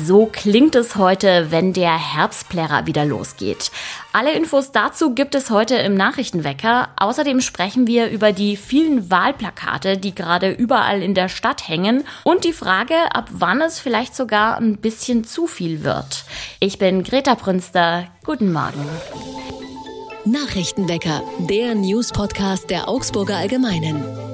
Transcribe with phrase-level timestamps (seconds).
[0.00, 3.72] So klingt es heute, wenn der Herbstplärrer wieder losgeht.
[4.12, 6.88] Alle Infos dazu gibt es heute im Nachrichtenwecker.
[6.96, 12.44] Außerdem sprechen wir über die vielen Wahlplakate, die gerade überall in der Stadt hängen und
[12.44, 16.24] die Frage, ab wann es vielleicht sogar ein bisschen zu viel wird.
[16.60, 18.06] Ich bin Greta Prünster.
[18.24, 18.86] Guten Morgen.
[20.24, 24.27] Nachrichtenwecker, der News-Podcast der Augsburger Allgemeinen.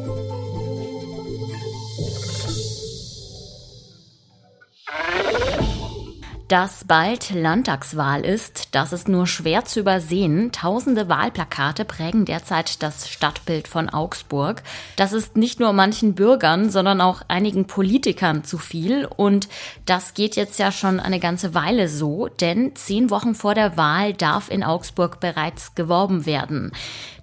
[6.54, 10.52] Dass bald Landtagswahl ist, das ist nur schwer zu übersehen.
[10.52, 14.62] Tausende Wahlplakate prägen derzeit das Stadtbild von Augsburg.
[14.94, 19.04] Das ist nicht nur manchen Bürgern, sondern auch einigen Politikern zu viel.
[19.04, 19.48] Und
[19.84, 24.12] das geht jetzt ja schon eine ganze Weile so, denn zehn Wochen vor der Wahl
[24.14, 26.70] darf in Augsburg bereits geworben werden.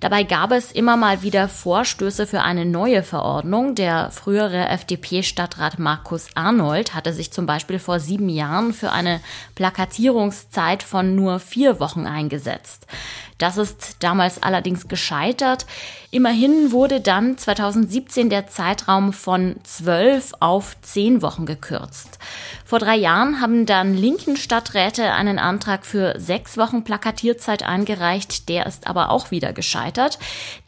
[0.02, 3.76] Dabei gab es immer mal wieder Vorstöße für eine neue Verordnung.
[3.76, 9.21] Der frühere FDP-Stadtrat Markus Arnold hatte sich zum Beispiel vor sieben Jahren für eine
[9.56, 12.88] Plakatierungszeit von nur vier Wochen eingesetzt.
[13.38, 15.66] Das ist damals allerdings gescheitert.
[16.12, 22.20] Immerhin wurde dann 2017 der Zeitraum von zwölf auf zehn Wochen gekürzt.
[22.72, 28.48] Vor drei Jahren haben dann linken Stadträte einen Antrag für sechs Wochen Plakatierzeit eingereicht.
[28.48, 30.20] Der ist aber auch wieder gescheitert.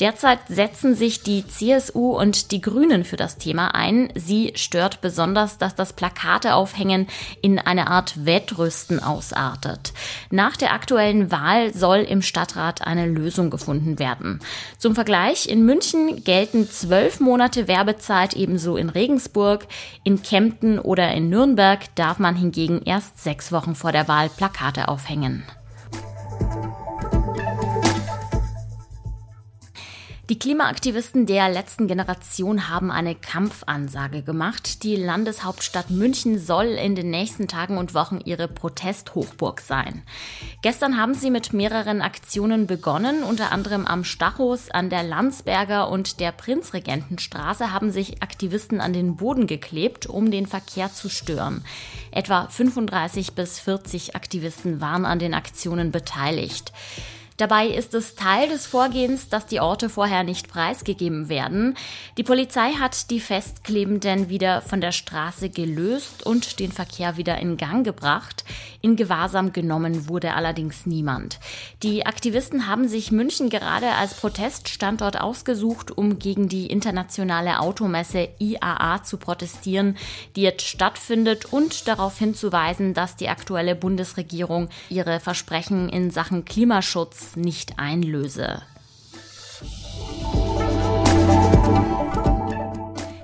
[0.01, 4.11] Derzeit setzen sich die CSU und die Grünen für das Thema ein.
[4.15, 7.07] Sie stört besonders, dass das Plakateaufhängen
[7.41, 9.93] in eine Art Wettrüsten ausartet.
[10.29, 14.41] Nach der aktuellen Wahl soll im Stadtrat eine Lösung gefunden werden.
[14.77, 19.67] Zum Vergleich, in München gelten zwölf Monate Werbezeit ebenso in Regensburg,
[20.03, 24.87] in Kempten oder in Nürnberg darf man hingegen erst sechs Wochen vor der Wahl Plakate
[24.87, 25.43] aufhängen.
[30.33, 34.81] Die Klimaaktivisten der letzten Generation haben eine Kampfansage gemacht.
[34.81, 40.01] Die Landeshauptstadt München soll in den nächsten Tagen und Wochen ihre Protesthochburg sein.
[40.63, 43.21] Gestern haben sie mit mehreren Aktionen begonnen.
[43.21, 49.17] Unter anderem am Stachus, an der Landsberger und der Prinzregentenstraße haben sich Aktivisten an den
[49.17, 51.63] Boden geklebt, um den Verkehr zu stören.
[52.09, 56.73] Etwa 35 bis 40 Aktivisten waren an den Aktionen beteiligt.
[57.37, 61.75] Dabei ist es Teil des Vorgehens, dass die Orte vorher nicht preisgegeben werden.
[62.17, 67.57] Die Polizei hat die Festklebenden wieder von der Straße gelöst und den Verkehr wieder in
[67.57, 68.45] Gang gebracht.
[68.81, 71.39] In Gewahrsam genommen wurde allerdings niemand.
[71.81, 79.03] Die Aktivisten haben sich München gerade als Proteststandort ausgesucht, um gegen die internationale Automesse IAA
[79.03, 79.97] zu protestieren,
[80.35, 87.22] die jetzt stattfindet und darauf hinzuweisen, dass die aktuelle Bundesregierung ihre Versprechen in Sachen Klimaschutz
[87.35, 88.61] nicht einlöse.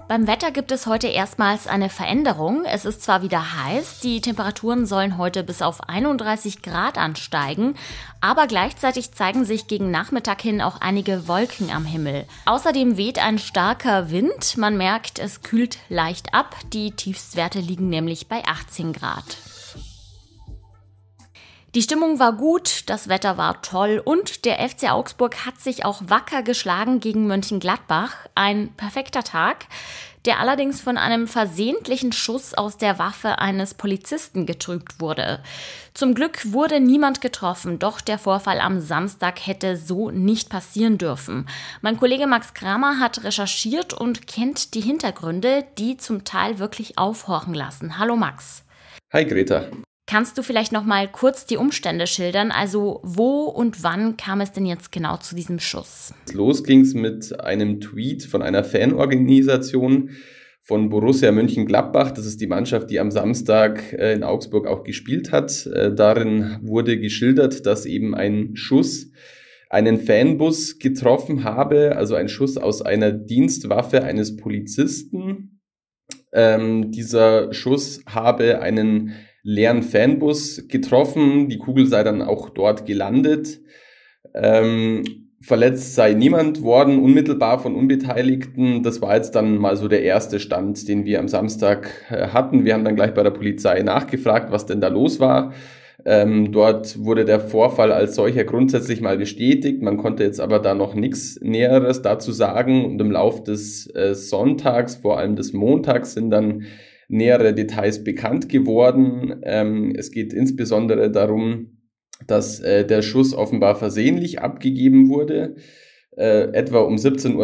[0.10, 2.66] Beim Wetter gibt es heute erstmals eine Veränderung.
[2.66, 7.76] Es ist zwar wieder heiß, die Temperaturen sollen heute bis auf 31 Grad ansteigen,
[8.20, 12.26] aber gleichzeitig zeigen sich gegen Nachmittag hin auch einige Wolken am Himmel.
[12.46, 14.58] Außerdem weht ein starker Wind.
[14.58, 16.56] Man merkt, es kühlt leicht ab.
[16.74, 19.38] Die Tiefstwerte liegen nämlich bei 18 Grad.
[21.76, 26.02] Die Stimmung war gut, das Wetter war toll und der FC Augsburg hat sich auch
[26.08, 28.16] wacker geschlagen gegen Mönchengladbach.
[28.34, 29.68] Ein perfekter Tag,
[30.26, 35.44] der allerdings von einem versehentlichen Schuss aus der Waffe eines Polizisten getrübt wurde.
[35.94, 41.48] Zum Glück wurde niemand getroffen, doch der Vorfall am Samstag hätte so nicht passieren dürfen.
[41.82, 47.54] Mein Kollege Max Kramer hat recherchiert und kennt die Hintergründe, die zum Teil wirklich aufhorchen
[47.54, 48.00] lassen.
[48.00, 48.64] Hallo Max.
[49.14, 49.68] Hi Greta.
[50.10, 52.50] Kannst du vielleicht noch mal kurz die Umstände schildern?
[52.50, 56.16] Also wo und wann kam es denn jetzt genau zu diesem Schuss?
[56.34, 60.10] Los ging es mit einem Tweet von einer Fanorganisation
[60.64, 62.10] von Borussia Mönchengladbach.
[62.10, 65.68] Das ist die Mannschaft, die am Samstag äh, in Augsburg auch gespielt hat.
[65.68, 69.12] Äh, darin wurde geschildert, dass eben ein Schuss
[69.70, 75.62] einen Fanbus getroffen habe, also ein Schuss aus einer Dienstwaffe eines Polizisten.
[76.34, 79.14] Ähm, dieser Schuss habe einen
[79.50, 81.50] leeren Fanbus getroffen.
[81.50, 83.60] Die Kugel sei dann auch dort gelandet.
[84.36, 85.04] Ähm,
[85.42, 88.84] verletzt sei niemand worden, unmittelbar von Unbeteiligten.
[88.84, 92.64] Das war jetzt dann mal so der erste Stand, den wir am Samstag äh, hatten.
[92.64, 95.52] Wir haben dann gleich bei der Polizei nachgefragt, was denn da los war.
[96.06, 99.82] Ähm, dort wurde der Vorfall als solcher grundsätzlich mal bestätigt.
[99.82, 102.86] Man konnte jetzt aber da noch nichts Näheres dazu sagen.
[102.86, 106.66] Und im Lauf des äh, Sonntags, vor allem des Montags, sind dann
[107.10, 109.42] nähere Details bekannt geworden.
[109.44, 111.80] Ähm, es geht insbesondere darum,
[112.28, 115.56] dass äh, der Schuss offenbar versehentlich abgegeben wurde.
[116.18, 117.36] äh, etwa um 17.30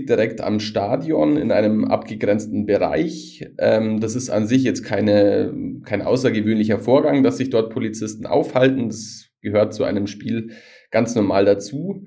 [0.00, 3.46] Uhr direkt am Stadion in einem abgegrenzten Bereich.
[3.58, 5.52] Ähm, das ist an sich jetzt keine,
[5.84, 8.88] kein außergewöhnlicher Vorgang, dass sich dort Polizisten aufhalten.
[8.88, 10.52] Das gehört zu einem Spiel
[10.90, 12.06] ganz normal dazu.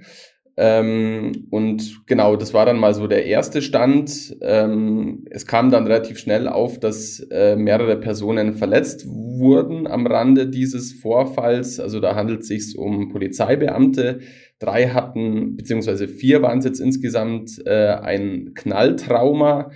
[0.59, 4.35] Ähm, und genau, das war dann mal so der erste Stand.
[4.41, 10.47] Ähm, es kam dann relativ schnell auf, dass äh, mehrere Personen verletzt wurden am Rande
[10.47, 11.79] dieses Vorfalls.
[11.79, 14.19] Also da handelt es sich um Polizeibeamte.
[14.57, 19.69] Drei hatten, beziehungsweise vier waren es jetzt insgesamt, äh, ein Knalltrauma.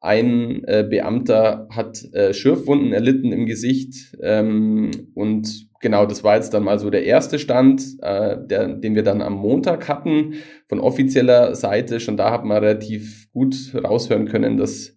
[0.00, 6.52] Ein äh, Beamter hat äh, Schürfwunden erlitten im Gesicht ähm, und genau, das war jetzt
[6.52, 10.34] dann mal so der erste Stand, äh, der, den wir dann am Montag hatten
[10.68, 11.98] von offizieller Seite.
[12.00, 14.96] Schon da hat man relativ gut raushören können, dass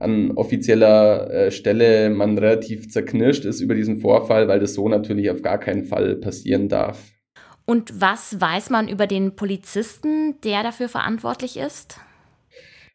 [0.00, 5.30] an offizieller äh, Stelle man relativ zerknirscht ist über diesen Vorfall, weil das so natürlich
[5.30, 6.98] auf gar keinen Fall passieren darf.
[7.64, 12.00] Und was weiß man über den Polizisten, der dafür verantwortlich ist?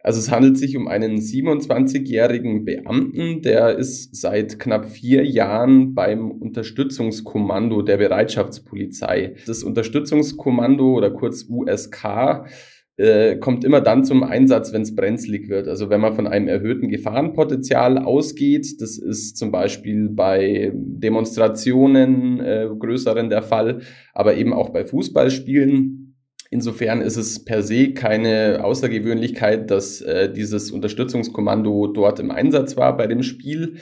[0.03, 6.29] Also es handelt sich um einen 27-jährigen Beamten, der ist seit knapp vier Jahren beim
[6.29, 9.35] Unterstützungskommando der Bereitschaftspolizei.
[9.47, 12.43] Das Unterstützungskommando oder kurz USK
[12.97, 15.69] äh, kommt immer dann zum Einsatz, wenn es brenzlig wird.
[15.69, 22.67] Also wenn man von einem erhöhten Gefahrenpotenzial ausgeht, das ist zum Beispiel bei Demonstrationen äh,
[22.77, 23.79] größeren der Fall,
[24.13, 26.02] aber eben auch bei Fußballspielen
[26.53, 32.95] Insofern ist es per se keine Außergewöhnlichkeit, dass äh, dieses Unterstützungskommando dort im Einsatz war
[32.95, 33.77] bei dem Spiel.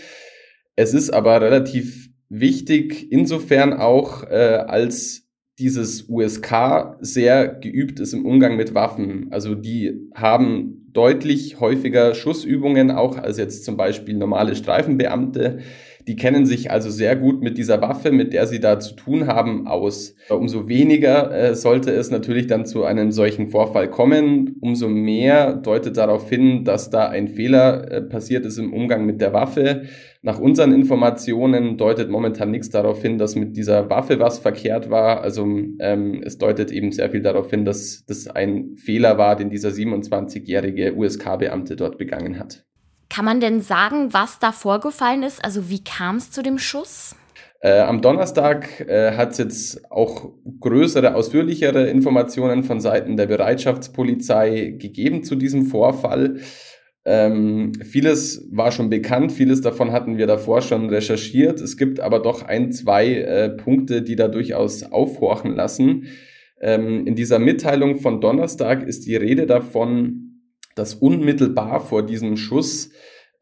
[0.77, 5.27] Es ist aber relativ wichtig, insofern auch, äh, als
[5.59, 9.27] dieses USK sehr geübt ist im Umgang mit Waffen.
[9.31, 15.59] Also die haben deutlich häufiger Schussübungen, auch als jetzt zum Beispiel normale Streifenbeamte.
[16.07, 19.27] Die kennen sich also sehr gut mit dieser Waffe, mit der sie da zu tun
[19.27, 20.15] haben, aus.
[20.29, 24.57] Umso weniger äh, sollte es natürlich dann zu einem solchen Vorfall kommen.
[24.61, 29.21] Umso mehr deutet darauf hin, dass da ein Fehler äh, passiert ist im Umgang mit
[29.21, 29.83] der Waffe.
[30.23, 35.21] Nach unseren Informationen deutet momentan nichts darauf hin, dass mit dieser Waffe was verkehrt war.
[35.21, 35.43] Also
[35.79, 39.69] ähm, es deutet eben sehr viel darauf hin, dass das ein Fehler war, den dieser
[39.69, 42.65] 27-jährige USK-Beamte dort begangen hat.
[43.11, 45.43] Kann man denn sagen, was da vorgefallen ist?
[45.43, 47.13] Also wie kam es zu dem Schuss?
[47.59, 50.31] Äh, am Donnerstag äh, hat es jetzt auch
[50.61, 56.37] größere, ausführlichere Informationen von Seiten der Bereitschaftspolizei gegeben zu diesem Vorfall.
[57.03, 61.59] Ähm, vieles war schon bekannt, vieles davon hatten wir davor schon recherchiert.
[61.59, 66.07] Es gibt aber doch ein, zwei äh, Punkte, die da durchaus aufhorchen lassen.
[66.61, 70.31] Ähm, in dieser Mitteilung von Donnerstag ist die Rede davon,
[70.75, 72.90] dass unmittelbar vor diesem Schuss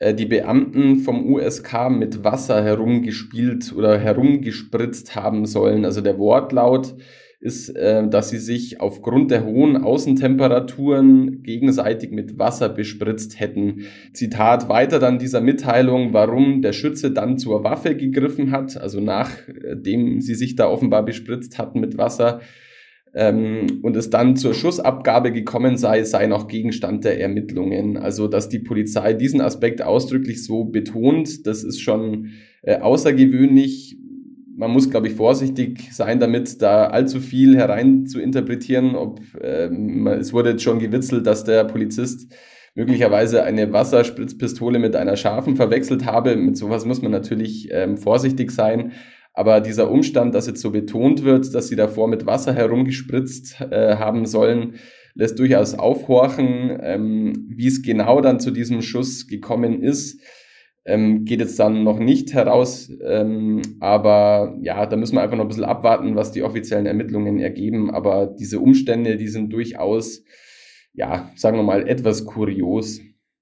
[0.01, 5.83] die Beamten vom USK mit Wasser herumgespielt oder herumgespritzt haben sollen.
[5.83, 6.95] Also der Wortlaut
[7.41, 13.85] ist, äh, dass sie sich aufgrund der hohen Außentemperaturen gegenseitig mit Wasser bespritzt hätten.
[14.13, 20.19] Zitat weiter dann dieser Mitteilung, warum der Schütze dann zur Waffe gegriffen hat, also nachdem
[20.19, 22.41] sie sich da offenbar bespritzt hatten mit Wasser,
[23.13, 27.97] ähm, und es dann zur Schussabgabe gekommen sei, sei noch Gegenstand der Ermittlungen.
[27.97, 32.29] Also, dass die Polizei diesen Aspekt ausdrücklich so betont, das ist schon
[32.61, 33.97] äh, außergewöhnlich.
[34.55, 38.95] Man muss, glaube ich, vorsichtig sein, damit da allzu viel herein zu interpretieren.
[38.95, 42.33] Ob, ähm, es wurde jetzt schon gewitzelt, dass der Polizist
[42.75, 46.35] möglicherweise eine Wasserspritzpistole mit einer scharfen verwechselt habe.
[46.35, 48.91] Mit sowas muss man natürlich ähm, vorsichtig sein.
[49.39, 53.95] Aber dieser Umstand, dass jetzt so betont wird, dass sie davor mit Wasser herumgespritzt äh,
[53.95, 54.73] haben sollen,
[55.13, 56.77] lässt durchaus aufhorchen.
[56.81, 60.21] Ähm, wie es genau dann zu diesem Schuss gekommen ist,
[60.83, 62.91] ähm, geht jetzt dann noch nicht heraus.
[63.01, 67.39] Ähm, aber ja, da müssen wir einfach noch ein bisschen abwarten, was die offiziellen Ermittlungen
[67.39, 67.91] ergeben.
[67.91, 70.21] Aber diese Umstände, die sind durchaus,
[70.91, 72.99] ja, sagen wir mal, etwas kurios.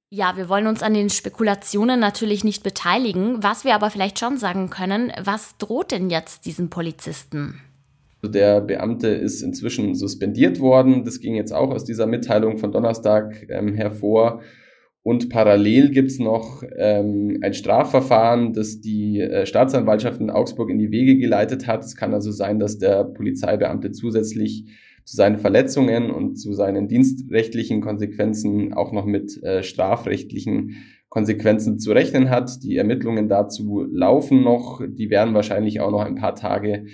[0.09, 3.43] Ja, wir wollen uns an den Spekulationen natürlich nicht beteiligen.
[3.43, 7.59] Was wir aber vielleicht schon sagen können, was droht denn jetzt diesem Polizisten?
[8.23, 11.03] Der Beamte ist inzwischen suspendiert worden.
[11.03, 14.41] Das ging jetzt auch aus dieser Mitteilung von Donnerstag ähm, hervor.
[15.03, 20.79] Und parallel gibt es noch ähm, ein Strafverfahren, das die äh, Staatsanwaltschaft in Augsburg in
[20.79, 21.83] die Wege geleitet hat.
[21.83, 24.65] Es kann also sein, dass der Polizeibeamte zusätzlich
[25.07, 30.75] zu seinen Verletzungen und zu seinen dienstrechtlichen Konsequenzen auch noch mit äh, strafrechtlichen
[31.07, 32.61] Konsequenzen zu rechnen hat.
[32.61, 34.81] Die Ermittlungen dazu laufen noch.
[34.85, 36.87] Die werden wahrscheinlich auch noch ein paar Tage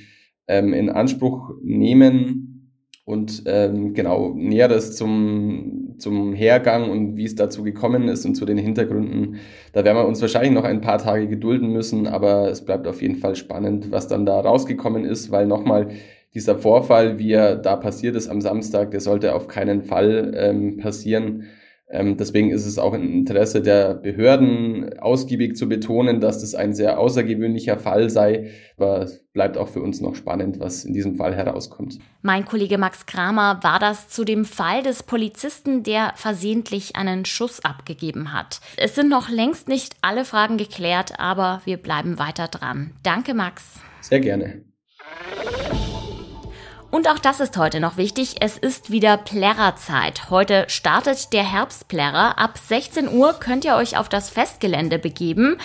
[0.48, 2.72] ähm, in Anspruch nehmen.
[3.03, 8.46] Und ähm, genau, Näheres zum, zum Hergang und wie es dazu gekommen ist und zu
[8.46, 9.38] den Hintergründen,
[9.74, 13.01] da werden wir uns wahrscheinlich noch ein paar Tage gedulden müssen, aber es bleibt auf
[13.01, 15.89] jeden Fall spannend, was dann da rausgekommen ist, weil nochmal,
[16.33, 20.77] dieser Vorfall, wie er da passiert ist am Samstag, der sollte auf keinen Fall ähm,
[20.77, 21.45] passieren.
[21.93, 26.73] Ähm, deswegen ist es auch im Interesse der Behörden ausgiebig zu betonen, dass das ein
[26.73, 28.49] sehr außergewöhnlicher Fall sei.
[28.77, 31.99] Aber es bleibt auch für uns noch spannend, was in diesem Fall herauskommt.
[32.23, 37.63] Mein Kollege Max Kramer war das zu dem Fall des Polizisten, der versehentlich einen Schuss
[37.63, 38.59] abgegeben hat.
[38.77, 42.91] Es sind noch längst nicht alle Fragen geklärt, aber wir bleiben weiter dran.
[43.03, 43.81] Danke, Max.
[44.01, 44.73] Sehr gerne.
[46.93, 48.35] Und auch das ist heute noch wichtig.
[48.41, 50.29] Es ist wieder Plärrerzeit.
[50.29, 52.38] Heute startet der Herbstplärrer.
[52.38, 55.57] Ab 16 Uhr könnt ihr euch auf das Festgelände begeben.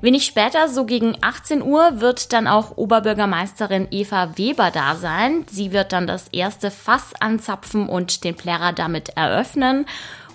[0.00, 5.44] Wenig später, so gegen 18 Uhr, wird dann auch Oberbürgermeisterin Eva Weber da sein.
[5.50, 9.86] Sie wird dann das erste Fass anzapfen und den Plärrer damit eröffnen.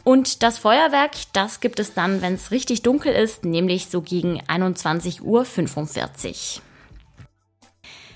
[0.04, 4.42] Und das Feuerwerk, das gibt es dann, wenn es richtig dunkel ist, nämlich so gegen
[4.42, 6.62] 21.45 Uhr.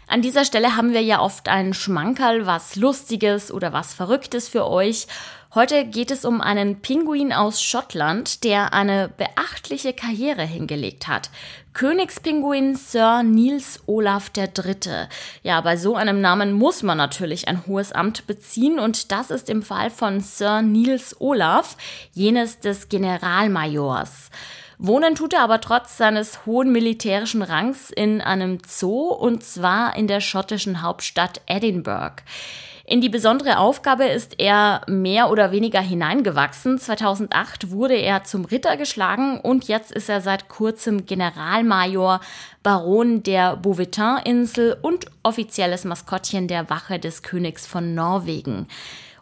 [0.08, 4.68] An dieser Stelle haben wir ja oft einen Schmankerl, was Lustiges oder was Verrücktes für
[4.68, 5.08] euch.
[5.56, 11.30] Heute geht es um einen Pinguin aus Schottland, der eine beachtliche Karriere hingelegt hat.
[11.74, 15.08] Königspinguin Sir Niels Olaf III.
[15.44, 19.50] Ja, bei so einem Namen muss man natürlich ein hohes Amt beziehen und das ist
[19.50, 21.78] im Fall von Sir Niels Olaf
[22.14, 24.30] jenes des Generalmajors.
[24.78, 30.08] Wohnen tut er aber trotz seines hohen militärischen Rangs in einem Zoo und zwar in
[30.08, 32.22] der schottischen Hauptstadt Edinburgh.
[32.88, 36.78] In die besondere Aufgabe ist er mehr oder weniger hineingewachsen.
[36.78, 42.20] 2008 wurde er zum Ritter geschlagen und jetzt ist er seit kurzem Generalmajor,
[42.62, 48.68] Baron der Beauvetin-Insel und offizielles Maskottchen der Wache des Königs von Norwegen.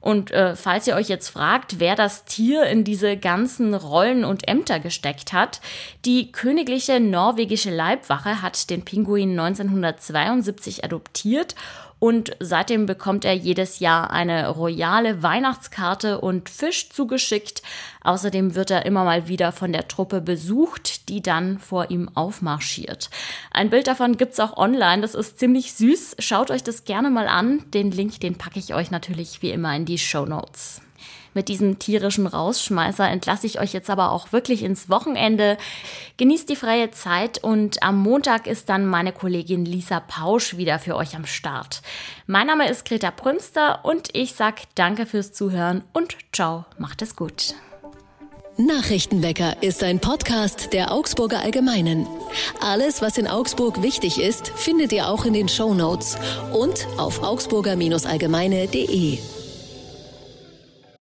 [0.04, 4.50] Und äh, falls ihr euch jetzt fragt, wer das Tier in diese ganzen Rollen und
[4.50, 5.62] Ämter gesteckt hat,
[6.04, 11.56] die königliche norwegische Leibwache hat den Pinguin 1972 adoptiert
[12.04, 17.62] und seitdem bekommt er jedes Jahr eine royale Weihnachtskarte und Fisch zugeschickt.
[18.04, 23.10] Außerdem wird er immer mal wieder von der Truppe besucht, die dann vor ihm aufmarschiert.
[23.52, 26.18] Ein Bild davon gibt's auch online, das ist ziemlich süß.
[26.20, 27.64] Schaut euch das gerne mal an.
[27.74, 30.83] Den Link, den packe ich euch natürlich wie immer in die Show Notes.
[31.34, 35.58] Mit diesem tierischen Rausschmeißer entlasse ich euch jetzt aber auch wirklich ins Wochenende.
[36.18, 40.96] Genießt die freie Zeit und am Montag ist dann meine Kollegin Lisa Pausch wieder für
[40.96, 41.82] euch am Start.
[42.28, 47.16] Mein Name ist Greta Prünster und ich sag danke fürs Zuhören und ciao, macht es
[47.16, 47.56] gut.
[48.58, 52.06] Nachrichtenwecker ist ein Podcast der Augsburger Allgemeinen.
[52.62, 56.18] Alles, was in Augsburg wichtig ist, findet ihr auch in den Show Notes
[56.52, 59.18] und auf augsburger-allgemeine.de.